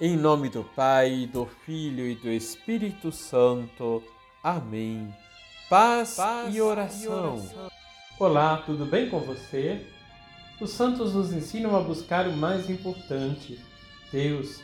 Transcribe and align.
Em 0.00 0.16
nome 0.16 0.48
do 0.48 0.64
Pai, 0.64 1.28
do 1.32 1.46
Filho 1.46 2.04
e 2.04 2.16
do 2.16 2.28
Espírito 2.28 3.12
Santo. 3.12 4.02
Amém. 4.42 5.14
Paz, 5.70 6.16
Paz 6.16 6.52
e, 6.54 6.60
oração. 6.60 7.04
e 7.04 7.08
oração. 7.08 7.70
Olá, 8.18 8.56
tudo 8.66 8.84
bem 8.84 9.08
com 9.08 9.20
você? 9.20 9.86
Os 10.60 10.70
santos 10.70 11.14
nos 11.14 11.32
ensinam 11.32 11.76
a 11.76 11.80
buscar 11.80 12.26
o 12.26 12.36
mais 12.36 12.68
importante, 12.68 13.58
Deus. 14.10 14.62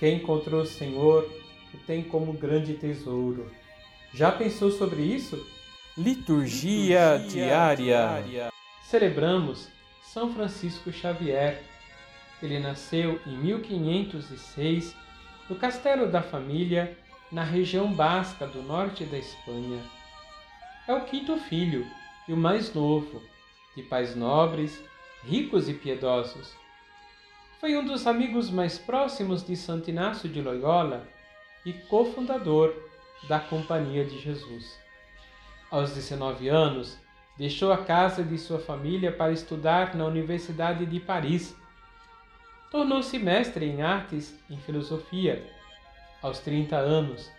Quem 0.00 0.16
encontrou 0.16 0.62
o 0.62 0.66
Senhor 0.66 1.30
o 1.72 1.78
tem 1.86 2.02
como 2.02 2.32
grande 2.32 2.74
tesouro. 2.74 3.48
Já 4.12 4.32
pensou 4.32 4.72
sobre 4.72 5.02
isso? 5.02 5.36
Liturgia, 5.96 7.16
Liturgia 7.16 7.44
diária. 7.44 7.76
diária. 7.76 8.52
Celebramos 8.82 9.68
São 10.02 10.32
Francisco 10.34 10.90
Xavier 10.90 11.62
ele 12.42 12.58
nasceu 12.58 13.20
em 13.26 13.36
1506 13.36 14.94
no 15.48 15.56
Castelo 15.56 16.10
da 16.10 16.22
Família, 16.22 16.96
na 17.32 17.42
região 17.42 17.92
basca 17.92 18.46
do 18.46 18.62
norte 18.62 19.04
da 19.04 19.18
Espanha. 19.18 19.82
É 20.86 20.94
o 20.94 21.04
quinto 21.04 21.36
filho 21.36 21.86
e 22.26 22.32
o 22.32 22.36
mais 22.36 22.72
novo, 22.72 23.22
de 23.76 23.82
pais 23.82 24.14
nobres, 24.14 24.82
ricos 25.24 25.68
e 25.68 25.74
piedosos. 25.74 26.54
Foi 27.60 27.76
um 27.76 27.84
dos 27.84 28.06
amigos 28.06 28.50
mais 28.50 28.78
próximos 28.78 29.44
de 29.44 29.56
Santo 29.56 29.90
Inácio 29.90 30.28
de 30.28 30.40
Loyola 30.40 31.08
e 31.64 31.72
cofundador 31.72 32.72
da 33.28 33.40
Companhia 33.40 34.04
de 34.04 34.18
Jesus. 34.18 34.78
Aos 35.70 35.92
19 35.92 36.48
anos, 36.48 36.98
deixou 37.36 37.72
a 37.72 37.78
casa 37.78 38.22
de 38.22 38.38
sua 38.38 38.58
família 38.58 39.12
para 39.12 39.32
estudar 39.32 39.94
na 39.94 40.04
Universidade 40.04 40.86
de 40.86 41.00
Paris 41.00 41.54
Tornou-se 42.70 43.18
mestre 43.18 43.64
em 43.64 43.80
artes 43.80 44.38
e 44.50 44.56
filosofia 44.58 45.42
aos 46.20 46.38
30 46.40 46.76
anos 46.76 47.30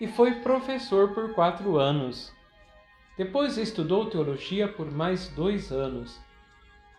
e 0.00 0.08
foi 0.08 0.40
professor 0.40 1.14
por 1.14 1.32
quatro 1.32 1.78
anos. 1.78 2.32
Depois 3.16 3.56
estudou 3.56 4.06
teologia 4.06 4.66
por 4.66 4.90
mais 4.90 5.28
dois 5.28 5.70
anos. 5.70 6.18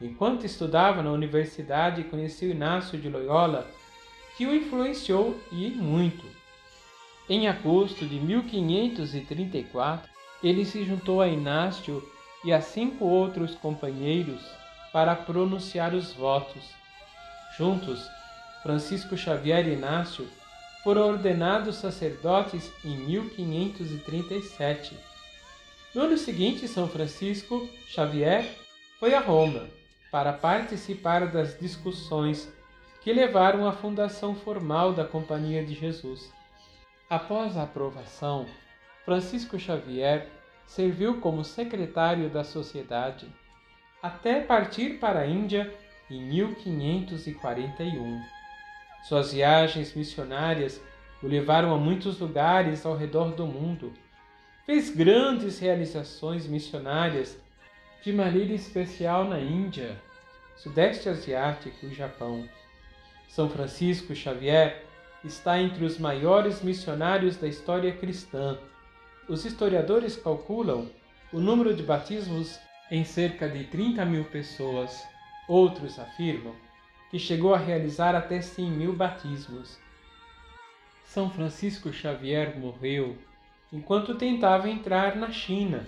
Enquanto 0.00 0.46
estudava 0.46 1.02
na 1.02 1.12
universidade, 1.12 2.04
conheceu 2.04 2.48
Inácio 2.50 2.98
de 2.98 3.10
Loyola, 3.10 3.68
que 4.38 4.46
o 4.46 4.54
influenciou 4.54 5.38
e 5.52 5.68
muito. 5.68 6.24
Em 7.28 7.48
agosto 7.48 8.06
de 8.06 8.18
1534, 8.18 10.08
ele 10.42 10.64
se 10.64 10.84
juntou 10.84 11.20
a 11.20 11.28
Inácio 11.28 12.02
e 12.42 12.50
a 12.50 12.62
cinco 12.62 13.04
outros 13.04 13.54
companheiros 13.56 14.40
para 14.90 15.14
pronunciar 15.14 15.92
os 15.92 16.14
votos 16.14 16.78
Juntos, 17.58 18.08
Francisco 18.62 19.16
Xavier 19.16 19.66
e 19.66 19.72
Inácio 19.72 20.28
foram 20.84 21.08
ordenados 21.08 21.74
sacerdotes 21.74 22.70
em 22.84 22.96
1537. 22.96 24.96
No 25.92 26.02
ano 26.02 26.16
seguinte, 26.16 26.68
São 26.68 26.86
Francisco 26.86 27.68
Xavier 27.88 28.48
foi 29.00 29.12
a 29.12 29.18
Roma 29.18 29.66
para 30.12 30.32
participar 30.32 31.26
das 31.26 31.58
discussões 31.58 32.48
que 33.00 33.12
levaram 33.12 33.66
à 33.66 33.72
fundação 33.72 34.36
formal 34.36 34.92
da 34.92 35.04
Companhia 35.04 35.66
de 35.66 35.74
Jesus. 35.74 36.32
Após 37.10 37.56
a 37.56 37.64
aprovação, 37.64 38.46
Francisco 39.04 39.58
Xavier 39.58 40.28
serviu 40.64 41.20
como 41.20 41.42
secretário 41.42 42.30
da 42.30 42.44
sociedade, 42.44 43.26
até 44.00 44.40
partir 44.40 45.00
para 45.00 45.18
a 45.20 45.26
Índia 45.26 45.74
em 46.10 46.22
1541. 46.22 48.22
Suas 49.02 49.32
viagens 49.32 49.94
missionárias 49.94 50.80
o 51.22 51.26
levaram 51.26 51.74
a 51.74 51.78
muitos 51.78 52.18
lugares 52.18 52.86
ao 52.86 52.96
redor 52.96 53.34
do 53.34 53.46
mundo. 53.46 53.92
Fez 54.64 54.90
grandes 54.90 55.58
realizações 55.58 56.46
missionárias, 56.46 57.38
de 58.02 58.12
maneira 58.12 58.52
especial 58.52 59.24
na 59.24 59.40
Índia, 59.40 60.00
Sudeste 60.56 61.08
Asiático 61.08 61.86
e 61.86 61.94
Japão. 61.94 62.48
São 63.28 63.48
Francisco 63.48 64.14
Xavier 64.14 64.84
está 65.24 65.60
entre 65.60 65.84
os 65.84 65.98
maiores 65.98 66.62
missionários 66.62 67.36
da 67.36 67.48
história 67.48 67.92
cristã. 67.92 68.58
Os 69.28 69.44
historiadores 69.44 70.16
calculam 70.16 70.90
o 71.32 71.40
número 71.40 71.74
de 71.74 71.82
batismos 71.82 72.58
em 72.90 73.04
cerca 73.04 73.48
de 73.48 73.64
30 73.64 74.04
mil 74.04 74.24
pessoas. 74.24 75.06
Outros 75.48 75.98
afirmam 75.98 76.54
que 77.10 77.18
chegou 77.18 77.54
a 77.54 77.58
realizar 77.58 78.14
até 78.14 78.38
100 78.38 78.70
mil 78.70 78.92
batismos. 78.92 79.78
São 81.04 81.30
Francisco 81.30 81.90
Xavier 81.90 82.58
morreu 82.58 83.16
enquanto 83.72 84.14
tentava 84.14 84.68
entrar 84.68 85.16
na 85.16 85.30
China, 85.30 85.86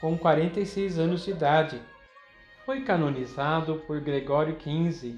com 0.00 0.16
46 0.16 0.98
anos 0.98 1.24
de 1.24 1.30
idade. 1.30 1.78
Foi 2.64 2.80
canonizado 2.80 3.82
por 3.86 4.00
Gregório 4.00 4.58
XV 4.58 5.16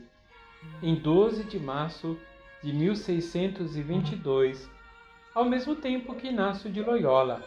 em 0.83 0.97
12 0.97 1.44
de 1.44 1.60
março 1.60 2.19
de 2.62 2.72
1622, 2.72 4.69
ao 5.33 5.44
mesmo 5.44 5.77
tempo 5.77 6.16
que 6.16 6.28
Inácio 6.28 6.69
de 6.69 6.83
Loyola. 6.83 7.44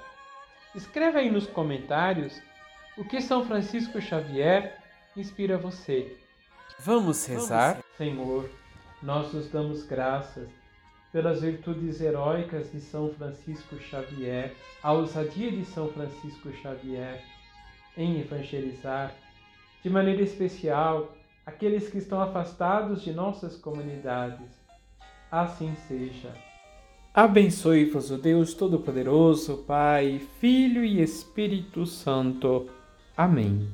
Escreva 0.73 1.19
aí 1.19 1.29
nos 1.29 1.45
comentários 1.45 2.41
o 2.97 3.03
que 3.03 3.19
São 3.19 3.45
Francisco 3.45 3.99
Xavier 3.99 4.77
inspira 5.15 5.57
você. 5.57 6.15
Vamos 6.79 7.25
rezar? 7.25 7.83
Senhor, 7.97 8.49
nós 9.01 9.33
nos 9.33 9.49
damos 9.49 9.83
graças 9.83 10.47
pelas 11.11 11.41
virtudes 11.41 11.99
heróicas 11.99 12.71
de 12.71 12.79
São 12.79 13.09
Francisco 13.13 13.77
Xavier, 13.79 14.53
a 14.83 14.93
ousadia 14.93 15.51
de 15.51 15.65
São 15.65 15.89
Francisco 15.89 16.51
Xavier 16.61 17.23
em 17.97 18.19
evangelizar, 18.19 19.15
de 19.83 19.89
maneira 19.89 20.21
especial, 20.21 21.15
aqueles 21.45 21.89
que 21.89 21.97
estão 21.97 22.21
afastados 22.21 23.01
de 23.01 23.11
nossas 23.11 23.55
comunidades. 23.55 24.47
Assim 25.31 25.75
seja. 25.87 26.31
Abençoe-vos 27.13 28.11
o 28.11 28.17
Deus 28.17 28.53
Todo-Poderoso, 28.53 29.63
Pai, 29.65 30.21
Filho 30.39 30.85
e 30.85 31.01
Espírito 31.01 31.85
Santo. 31.87 32.69
Amém. 33.15 33.67